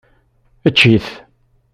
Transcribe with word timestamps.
Ečč-it. 0.67 1.07